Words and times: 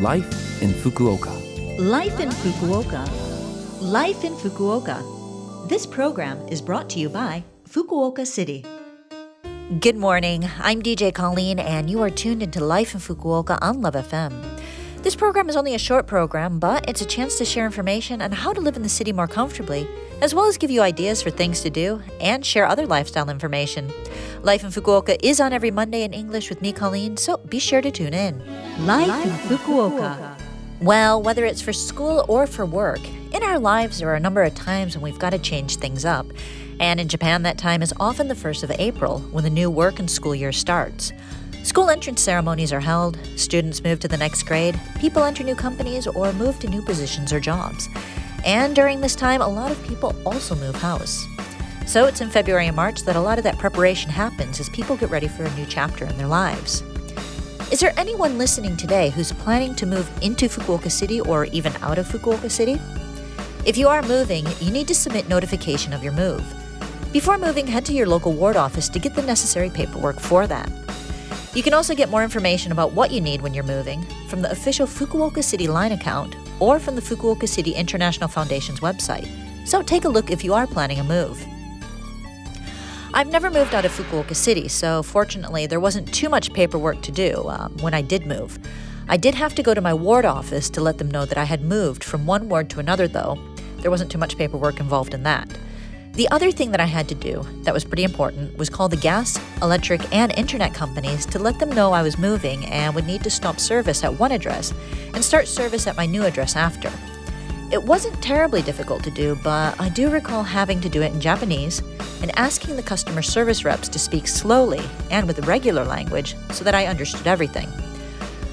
Life 0.00 0.60
in 0.60 0.70
Fukuoka. 0.70 1.30
Life 1.78 2.18
in 2.18 2.28
Fukuoka. 2.28 3.06
Life 3.80 4.24
in 4.24 4.32
Fukuoka. 4.34 4.98
This 5.68 5.86
program 5.86 6.36
is 6.48 6.60
brought 6.60 6.90
to 6.90 6.98
you 6.98 7.08
by 7.08 7.44
Fukuoka 7.68 8.26
City. 8.26 8.64
Good 9.78 9.96
morning. 9.96 10.50
I'm 10.58 10.82
DJ 10.82 11.14
Colleen, 11.14 11.60
and 11.60 11.88
you 11.88 12.02
are 12.02 12.10
tuned 12.10 12.42
into 12.42 12.58
Life 12.58 12.94
in 12.94 13.00
Fukuoka 13.00 13.56
on 13.62 13.82
Love 13.82 13.94
FM. 13.94 14.53
This 15.04 15.14
program 15.14 15.50
is 15.50 15.56
only 15.56 15.74
a 15.74 15.78
short 15.78 16.06
program, 16.06 16.58
but 16.58 16.88
it's 16.88 17.02
a 17.02 17.04
chance 17.04 17.36
to 17.36 17.44
share 17.44 17.66
information 17.66 18.22
on 18.22 18.32
how 18.32 18.54
to 18.54 18.60
live 18.62 18.74
in 18.74 18.82
the 18.82 18.88
city 18.88 19.12
more 19.12 19.26
comfortably, 19.26 19.86
as 20.22 20.34
well 20.34 20.46
as 20.46 20.56
give 20.56 20.70
you 20.70 20.80
ideas 20.80 21.20
for 21.20 21.28
things 21.28 21.60
to 21.60 21.68
do 21.68 22.00
and 22.22 22.42
share 22.44 22.66
other 22.66 22.86
lifestyle 22.86 23.28
information. 23.28 23.92
Life 24.42 24.64
in 24.64 24.70
Fukuoka 24.70 25.18
is 25.22 25.42
on 25.42 25.52
every 25.52 25.70
Monday 25.70 26.04
in 26.04 26.14
English 26.14 26.48
with 26.48 26.62
me, 26.62 26.72
Colleen, 26.72 27.18
so 27.18 27.36
be 27.36 27.58
sure 27.58 27.82
to 27.82 27.90
tune 27.90 28.14
in. 28.14 28.42
Life 28.86 29.26
in 29.26 29.58
Fukuoka. 29.58 30.38
Well, 30.80 31.22
whether 31.22 31.44
it's 31.44 31.60
for 31.60 31.74
school 31.74 32.24
or 32.26 32.46
for 32.46 32.64
work, 32.64 33.06
in 33.34 33.42
our 33.42 33.58
lives 33.58 33.98
there 33.98 34.08
are 34.08 34.14
a 34.14 34.20
number 34.20 34.42
of 34.42 34.54
times 34.54 34.96
when 34.96 35.02
we've 35.02 35.20
got 35.20 35.30
to 35.30 35.38
change 35.38 35.76
things 35.76 36.06
up. 36.06 36.24
And 36.80 36.98
in 36.98 37.08
Japan, 37.08 37.42
that 37.42 37.58
time 37.58 37.82
is 37.82 37.92
often 38.00 38.28
the 38.28 38.34
1st 38.34 38.62
of 38.62 38.70
April 38.78 39.18
when 39.32 39.44
the 39.44 39.50
new 39.50 39.70
work 39.70 39.98
and 39.98 40.10
school 40.10 40.34
year 40.34 40.50
starts. 40.50 41.12
School 41.64 41.88
entrance 41.88 42.20
ceremonies 42.20 42.74
are 42.74 42.80
held, 42.80 43.18
students 43.36 43.82
move 43.82 43.98
to 44.00 44.06
the 44.06 44.18
next 44.18 44.42
grade, 44.42 44.78
people 44.98 45.24
enter 45.24 45.42
new 45.42 45.54
companies 45.54 46.06
or 46.06 46.30
move 46.34 46.58
to 46.58 46.68
new 46.68 46.82
positions 46.82 47.32
or 47.32 47.40
jobs. 47.40 47.88
And 48.44 48.76
during 48.76 49.00
this 49.00 49.16
time, 49.16 49.40
a 49.40 49.48
lot 49.48 49.70
of 49.70 49.82
people 49.86 50.14
also 50.26 50.54
move 50.56 50.76
house. 50.76 51.24
So 51.86 52.04
it's 52.04 52.20
in 52.20 52.28
February 52.28 52.66
and 52.66 52.76
March 52.76 53.04
that 53.04 53.16
a 53.16 53.20
lot 53.20 53.38
of 53.38 53.44
that 53.44 53.58
preparation 53.58 54.10
happens 54.10 54.60
as 54.60 54.68
people 54.68 54.98
get 54.98 55.08
ready 55.08 55.26
for 55.26 55.44
a 55.44 55.54
new 55.54 55.64
chapter 55.64 56.04
in 56.04 56.18
their 56.18 56.26
lives. 56.26 56.82
Is 57.72 57.80
there 57.80 57.94
anyone 57.96 58.36
listening 58.36 58.76
today 58.76 59.08
who's 59.08 59.32
planning 59.32 59.74
to 59.76 59.86
move 59.86 60.08
into 60.22 60.50
Fukuoka 60.50 60.90
City 60.90 61.22
or 61.22 61.46
even 61.46 61.74
out 61.76 61.96
of 61.96 62.06
Fukuoka 62.06 62.50
City? 62.50 62.78
If 63.64 63.78
you 63.78 63.88
are 63.88 64.02
moving, 64.02 64.44
you 64.60 64.70
need 64.70 64.86
to 64.88 64.94
submit 64.94 65.30
notification 65.30 65.94
of 65.94 66.04
your 66.04 66.12
move. 66.12 66.44
Before 67.10 67.38
moving, 67.38 67.66
head 67.66 67.86
to 67.86 67.94
your 67.94 68.06
local 68.06 68.34
ward 68.34 68.56
office 68.56 68.90
to 68.90 68.98
get 68.98 69.14
the 69.14 69.22
necessary 69.22 69.70
paperwork 69.70 70.20
for 70.20 70.46
that. 70.46 70.83
You 71.54 71.62
can 71.62 71.72
also 71.72 71.94
get 71.94 72.10
more 72.10 72.24
information 72.24 72.72
about 72.72 72.92
what 72.92 73.12
you 73.12 73.20
need 73.20 73.40
when 73.40 73.54
you're 73.54 73.62
moving 73.62 74.04
from 74.26 74.42
the 74.42 74.50
official 74.50 74.88
Fukuoka 74.88 75.42
City 75.42 75.68
Line 75.68 75.92
account 75.92 76.34
or 76.58 76.80
from 76.80 76.96
the 76.96 77.00
Fukuoka 77.00 77.48
City 77.48 77.70
International 77.70 78.28
Foundation's 78.28 78.80
website. 78.80 79.28
So 79.64 79.80
take 79.80 80.04
a 80.04 80.08
look 80.08 80.32
if 80.32 80.42
you 80.42 80.52
are 80.52 80.66
planning 80.66 80.98
a 80.98 81.04
move. 81.04 81.46
I've 83.14 83.30
never 83.30 83.48
moved 83.50 83.72
out 83.72 83.84
of 83.84 83.92
Fukuoka 83.92 84.34
City, 84.34 84.66
so 84.66 85.04
fortunately, 85.04 85.68
there 85.68 85.78
wasn't 85.78 86.12
too 86.12 86.28
much 86.28 86.52
paperwork 86.52 87.00
to 87.02 87.12
do 87.12 87.48
um, 87.48 87.76
when 87.78 87.94
I 87.94 88.02
did 88.02 88.26
move. 88.26 88.58
I 89.06 89.16
did 89.16 89.36
have 89.36 89.54
to 89.54 89.62
go 89.62 89.74
to 89.74 89.80
my 89.80 89.94
ward 89.94 90.24
office 90.24 90.68
to 90.70 90.80
let 90.80 90.98
them 90.98 91.08
know 91.08 91.24
that 91.24 91.38
I 91.38 91.44
had 91.44 91.62
moved 91.62 92.02
from 92.02 92.26
one 92.26 92.48
ward 92.48 92.68
to 92.70 92.80
another, 92.80 93.06
though. 93.06 93.38
There 93.78 93.92
wasn't 93.92 94.10
too 94.10 94.18
much 94.18 94.36
paperwork 94.36 94.80
involved 94.80 95.14
in 95.14 95.22
that. 95.22 95.48
The 96.14 96.28
other 96.30 96.52
thing 96.52 96.70
that 96.70 96.80
I 96.80 96.84
had 96.84 97.08
to 97.08 97.14
do 97.16 97.44
that 97.62 97.74
was 97.74 97.82
pretty 97.82 98.04
important 98.04 98.56
was 98.56 98.70
call 98.70 98.88
the 98.88 98.96
gas, 98.96 99.36
electric, 99.60 100.00
and 100.14 100.32
internet 100.38 100.72
companies 100.72 101.26
to 101.26 101.40
let 101.40 101.58
them 101.58 101.70
know 101.70 101.92
I 101.92 102.02
was 102.02 102.18
moving 102.18 102.64
and 102.66 102.94
would 102.94 103.06
need 103.06 103.24
to 103.24 103.30
stop 103.30 103.58
service 103.58 104.04
at 104.04 104.16
one 104.16 104.30
address 104.30 104.72
and 105.12 105.24
start 105.24 105.48
service 105.48 105.88
at 105.88 105.96
my 105.96 106.06
new 106.06 106.22
address 106.22 106.54
after. 106.54 106.88
It 107.72 107.82
wasn't 107.82 108.22
terribly 108.22 108.62
difficult 108.62 109.02
to 109.02 109.10
do, 109.10 109.36
but 109.42 109.80
I 109.80 109.88
do 109.88 110.08
recall 110.08 110.44
having 110.44 110.80
to 110.82 110.88
do 110.88 111.02
it 111.02 111.12
in 111.12 111.20
Japanese 111.20 111.80
and 112.22 112.30
asking 112.38 112.76
the 112.76 112.82
customer 112.84 113.22
service 113.22 113.64
reps 113.64 113.88
to 113.88 113.98
speak 113.98 114.28
slowly 114.28 114.82
and 115.10 115.26
with 115.26 115.44
regular 115.48 115.84
language 115.84 116.36
so 116.52 116.62
that 116.62 116.76
I 116.76 116.86
understood 116.86 117.26
everything. 117.26 117.68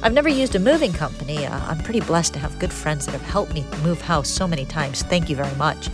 I've 0.00 0.12
never 0.12 0.28
used 0.28 0.54
a 0.54 0.60
moving 0.60 0.92
company. 0.92 1.44
Uh, 1.44 1.58
I'm 1.66 1.78
pretty 1.78 2.00
blessed 2.00 2.34
to 2.34 2.38
have 2.38 2.56
good 2.60 2.72
friends 2.72 3.06
that 3.06 3.12
have 3.12 3.22
helped 3.22 3.52
me 3.52 3.64
move 3.82 4.00
house 4.00 4.28
so 4.28 4.46
many 4.46 4.64
times. 4.64 5.02
Thank 5.02 5.28
you 5.28 5.34
very 5.34 5.56
much. 5.56 5.88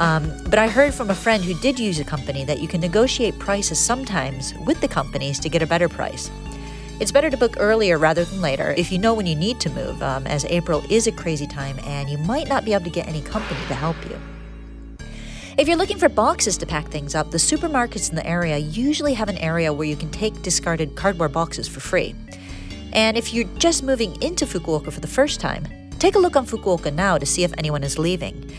Um, 0.00 0.32
but 0.44 0.58
I 0.58 0.66
heard 0.66 0.94
from 0.94 1.10
a 1.10 1.14
friend 1.14 1.44
who 1.44 1.52
did 1.60 1.78
use 1.78 2.00
a 2.00 2.04
company 2.04 2.42
that 2.46 2.58
you 2.58 2.66
can 2.66 2.80
negotiate 2.80 3.38
prices 3.38 3.78
sometimes 3.78 4.54
with 4.64 4.80
the 4.80 4.88
companies 4.88 5.38
to 5.40 5.50
get 5.50 5.60
a 5.60 5.66
better 5.66 5.90
price. 5.90 6.30
It's 7.00 7.12
better 7.12 7.28
to 7.28 7.36
book 7.36 7.56
earlier 7.58 7.98
rather 7.98 8.24
than 8.24 8.40
later 8.40 8.74
if 8.78 8.90
you 8.90 8.98
know 8.98 9.12
when 9.12 9.26
you 9.26 9.36
need 9.36 9.60
to 9.60 9.68
move, 9.70 10.02
um, 10.02 10.26
as 10.26 10.46
April 10.46 10.82
is 10.88 11.06
a 11.06 11.12
crazy 11.12 11.46
time 11.46 11.78
and 11.84 12.08
you 12.08 12.16
might 12.16 12.48
not 12.48 12.64
be 12.64 12.72
able 12.72 12.84
to 12.84 12.90
get 12.90 13.08
any 13.08 13.20
company 13.20 13.60
to 13.68 13.74
help 13.74 13.96
you. 14.08 14.18
If 15.58 15.68
you're 15.68 15.76
looking 15.76 15.98
for 15.98 16.08
boxes 16.08 16.56
to 16.58 16.66
pack 16.66 16.88
things 16.88 17.14
up, 17.14 17.30
the 17.30 17.36
supermarkets 17.36 18.08
in 18.08 18.16
the 18.16 18.26
area 18.26 18.56
usually 18.56 19.12
have 19.12 19.28
an 19.28 19.36
area 19.36 19.70
where 19.70 19.86
you 19.86 19.96
can 19.96 20.10
take 20.10 20.40
discarded 20.40 20.96
cardboard 20.96 21.32
boxes 21.32 21.68
for 21.68 21.80
free. 21.80 22.14
And 22.94 23.18
if 23.18 23.34
you're 23.34 23.48
just 23.58 23.82
moving 23.82 24.20
into 24.22 24.46
Fukuoka 24.46 24.90
for 24.90 25.00
the 25.00 25.06
first 25.06 25.40
time, 25.40 25.66
take 25.98 26.14
a 26.14 26.18
look 26.18 26.36
on 26.36 26.46
Fukuoka 26.46 26.90
now 26.90 27.18
to 27.18 27.26
see 27.26 27.44
if 27.44 27.52
anyone 27.58 27.84
is 27.84 27.98
leaving. 27.98 28.50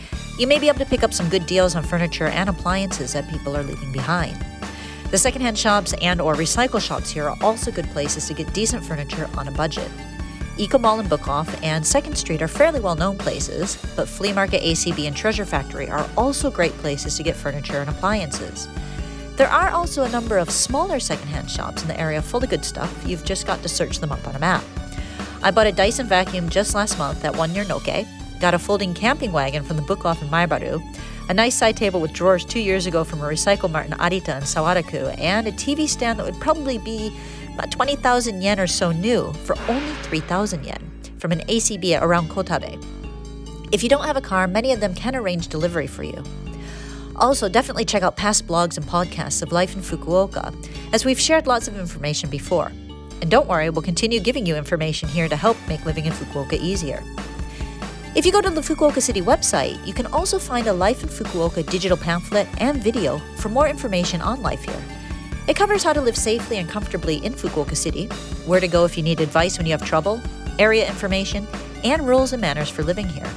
You 0.42 0.48
may 0.48 0.58
be 0.58 0.66
able 0.66 0.80
to 0.80 0.86
pick 0.86 1.04
up 1.04 1.14
some 1.14 1.28
good 1.28 1.46
deals 1.46 1.76
on 1.76 1.84
furniture 1.84 2.26
and 2.26 2.50
appliances 2.50 3.12
that 3.12 3.30
people 3.30 3.56
are 3.56 3.62
leaving 3.62 3.92
behind. 3.92 4.44
The 5.12 5.16
secondhand 5.16 5.56
shops 5.56 5.94
and 6.02 6.20
or 6.20 6.34
recycle 6.34 6.80
shops 6.80 7.10
here 7.10 7.28
are 7.28 7.38
also 7.40 7.70
good 7.70 7.88
places 7.90 8.26
to 8.26 8.34
get 8.34 8.52
decent 8.52 8.84
furniture 8.84 9.30
on 9.38 9.46
a 9.46 9.52
budget. 9.52 9.88
Eco 10.56 10.78
Mall 10.78 10.98
and 10.98 11.08
Bookoff 11.08 11.62
and 11.62 11.86
Second 11.86 12.16
Street 12.18 12.42
are 12.42 12.48
fairly 12.48 12.80
well 12.80 12.96
known 12.96 13.16
places, 13.18 13.76
but 13.94 14.08
Flea 14.08 14.32
Market, 14.32 14.62
ACB, 14.62 15.06
and 15.06 15.16
Treasure 15.16 15.44
Factory 15.44 15.88
are 15.88 16.10
also 16.16 16.50
great 16.50 16.72
places 16.78 17.16
to 17.16 17.22
get 17.22 17.36
furniture 17.36 17.78
and 17.78 17.88
appliances. 17.88 18.66
There 19.36 19.48
are 19.48 19.70
also 19.70 20.02
a 20.02 20.10
number 20.10 20.38
of 20.38 20.50
smaller 20.50 20.98
secondhand 20.98 21.52
shops 21.52 21.82
in 21.82 21.88
the 21.88 22.00
area 22.00 22.20
full 22.20 22.42
of 22.42 22.50
good 22.50 22.64
stuff. 22.64 22.92
You've 23.06 23.24
just 23.24 23.46
got 23.46 23.62
to 23.62 23.68
search 23.68 24.00
them 24.00 24.10
up 24.10 24.26
on 24.26 24.34
a 24.34 24.40
map. 24.40 24.64
I 25.40 25.52
bought 25.52 25.68
a 25.68 25.72
Dyson 25.72 26.08
vacuum 26.08 26.48
just 26.48 26.74
last 26.74 26.98
month 26.98 27.24
at 27.24 27.36
one 27.36 27.52
near 27.52 27.64
Noke, 27.64 28.08
got 28.42 28.54
a 28.54 28.58
folding 28.58 28.92
camping 28.92 29.30
wagon 29.30 29.62
from 29.62 29.76
the 29.76 29.82
Book 29.82 30.04
Off 30.04 30.20
in 30.20 30.26
Maebaru, 30.26 30.82
a 31.28 31.32
nice 31.32 31.54
side 31.54 31.76
table 31.76 32.00
with 32.00 32.12
drawers 32.12 32.44
two 32.44 32.58
years 32.58 32.86
ago 32.86 33.04
from 33.04 33.20
a 33.20 33.22
recycle 33.22 33.70
mart 33.70 33.86
in 33.86 33.92
Arita 33.92 34.30
and 34.30 34.44
Sawaraku, 34.44 35.16
and 35.16 35.46
a 35.46 35.52
TV 35.52 35.88
stand 35.88 36.18
that 36.18 36.26
would 36.26 36.40
probably 36.40 36.76
be 36.76 37.16
about 37.54 37.70
20,000 37.70 38.42
yen 38.42 38.58
or 38.58 38.66
so 38.66 38.90
new 38.90 39.32
for 39.44 39.56
only 39.68 39.94
3,000 40.02 40.64
yen 40.64 40.90
from 41.18 41.30
an 41.30 41.38
ACB 41.42 42.02
around 42.02 42.30
Kotabe. 42.30 42.84
If 43.70 43.84
you 43.84 43.88
don't 43.88 44.04
have 44.04 44.16
a 44.16 44.20
car, 44.20 44.48
many 44.48 44.72
of 44.72 44.80
them 44.80 44.92
can 44.92 45.14
arrange 45.14 45.46
delivery 45.46 45.86
for 45.86 46.02
you. 46.02 46.20
Also, 47.14 47.48
definitely 47.48 47.84
check 47.84 48.02
out 48.02 48.16
past 48.16 48.48
blogs 48.48 48.76
and 48.76 48.84
podcasts 48.84 49.40
of 49.44 49.52
life 49.52 49.76
in 49.76 49.82
Fukuoka, 49.82 50.52
as 50.92 51.04
we've 51.04 51.20
shared 51.20 51.46
lots 51.46 51.68
of 51.68 51.78
information 51.78 52.28
before. 52.28 52.72
And 53.20 53.30
don't 53.30 53.46
worry, 53.46 53.70
we'll 53.70 53.82
continue 53.82 54.18
giving 54.18 54.46
you 54.46 54.56
information 54.56 55.08
here 55.08 55.28
to 55.28 55.36
help 55.36 55.56
make 55.68 55.86
living 55.86 56.06
in 56.06 56.12
Fukuoka 56.12 56.54
easier. 56.54 57.04
If 58.14 58.26
you 58.26 58.32
go 58.32 58.42
to 58.42 58.50
the 58.50 58.60
Fukuoka 58.60 59.00
City 59.00 59.22
website, 59.22 59.84
you 59.86 59.94
can 59.94 60.04
also 60.08 60.38
find 60.38 60.66
a 60.66 60.72
Life 60.72 61.02
in 61.02 61.08
Fukuoka 61.08 61.64
digital 61.64 61.96
pamphlet 61.96 62.46
and 62.58 62.82
video 62.82 63.18
for 63.36 63.48
more 63.48 63.68
information 63.68 64.20
on 64.20 64.42
life 64.42 64.62
here. 64.64 64.84
It 65.48 65.56
covers 65.56 65.82
how 65.82 65.94
to 65.94 66.00
live 66.02 66.16
safely 66.16 66.58
and 66.58 66.68
comfortably 66.68 67.24
in 67.24 67.32
Fukuoka 67.32 67.74
City, 67.74 68.08
where 68.44 68.60
to 68.60 68.68
go 68.68 68.84
if 68.84 68.98
you 68.98 69.02
need 69.02 69.20
advice 69.20 69.56
when 69.56 69.66
you 69.66 69.72
have 69.72 69.82
trouble, 69.82 70.20
area 70.58 70.86
information, 70.86 71.46
and 71.84 72.06
rules 72.06 72.34
and 72.34 72.42
manners 72.42 72.68
for 72.68 72.82
living 72.82 73.08
here. 73.08 73.30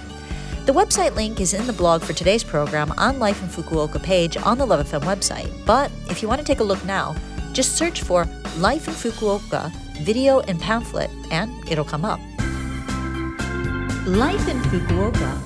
The 0.66 0.74
website 0.74 1.16
link 1.16 1.40
is 1.40 1.54
in 1.54 1.68
the 1.68 1.74
blog 1.74 2.02
for 2.02 2.12
today's 2.12 2.44
program 2.44 2.92
on 2.98 3.18
Life 3.18 3.42
in 3.42 3.48
Fukuoka 3.48 4.04
page 4.04 4.36
on 4.36 4.58
the 4.58 4.68
Love 4.68 4.86
FM 4.86 5.04
website. 5.04 5.54
But 5.66 5.90
if 6.10 6.22
you 6.22 6.28
want 6.28 6.42
to 6.42 6.46
take 6.46 6.60
a 6.60 6.66
look 6.66 6.84
now, 6.84 7.16
just 7.54 7.78
search 7.78 8.02
for 8.02 8.28
Life 8.58 8.90
in 8.90 8.94
Fukuoka 8.94 9.72
video 10.04 10.42
and 10.42 10.60
pamphlet 10.60 11.10
and 11.32 11.50
it'll 11.72 11.86
come 11.86 12.04
up. 12.04 12.20
Life 14.06 14.48
in 14.48 14.62
Fukuoka. 14.62 15.42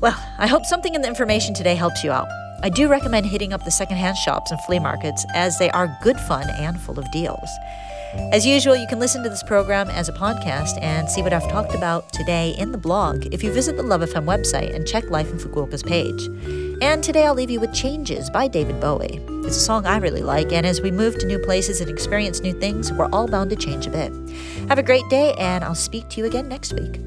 Well, 0.00 0.16
I 0.38 0.46
hope 0.46 0.64
something 0.64 0.94
in 0.94 1.02
the 1.02 1.08
information 1.08 1.54
today 1.54 1.74
helps 1.74 2.04
you 2.04 2.12
out. 2.12 2.28
I 2.62 2.68
do 2.68 2.86
recommend 2.86 3.26
hitting 3.26 3.52
up 3.52 3.64
the 3.64 3.72
secondhand 3.72 4.16
shops 4.16 4.52
and 4.52 4.60
flea 4.60 4.78
markets 4.78 5.26
as 5.34 5.58
they 5.58 5.68
are 5.70 5.98
good 6.00 6.20
fun 6.20 6.48
and 6.50 6.80
full 6.80 7.00
of 7.00 7.10
deals. 7.10 7.48
As 8.30 8.46
usual, 8.46 8.76
you 8.76 8.86
can 8.86 9.00
listen 9.00 9.24
to 9.24 9.28
this 9.28 9.42
program 9.42 9.88
as 9.90 10.08
a 10.08 10.12
podcast 10.12 10.80
and 10.80 11.10
see 11.10 11.20
what 11.20 11.32
I've 11.32 11.50
talked 11.50 11.74
about 11.74 12.12
today 12.12 12.54
in 12.58 12.70
the 12.70 12.78
blog 12.78 13.26
if 13.34 13.42
you 13.42 13.52
visit 13.52 13.76
the 13.76 13.82
Love 13.82 14.02
FM 14.02 14.24
website 14.24 14.72
and 14.72 14.86
check 14.86 15.10
Life 15.10 15.28
in 15.28 15.38
Fukuoka's 15.38 15.82
page. 15.82 16.26
And 16.80 17.02
today 17.02 17.26
I'll 17.26 17.34
leave 17.34 17.50
you 17.50 17.58
with 17.58 17.74
Changes 17.74 18.30
by 18.30 18.46
David 18.46 18.80
Bowie. 18.80 19.20
It's 19.44 19.56
a 19.56 19.60
song 19.60 19.84
I 19.84 19.96
really 19.96 20.22
like, 20.22 20.52
and 20.52 20.64
as 20.64 20.80
we 20.80 20.92
move 20.92 21.18
to 21.18 21.26
new 21.26 21.40
places 21.40 21.80
and 21.80 21.90
experience 21.90 22.40
new 22.40 22.52
things, 22.60 22.92
we're 22.92 23.10
all 23.10 23.26
bound 23.26 23.50
to 23.50 23.56
change 23.56 23.88
a 23.88 23.90
bit. 23.90 24.12
Have 24.68 24.78
a 24.78 24.82
great 24.84 25.08
day, 25.10 25.34
and 25.40 25.64
I'll 25.64 25.74
speak 25.74 26.08
to 26.10 26.20
you 26.20 26.26
again 26.26 26.48
next 26.48 26.72
week. 26.72 27.00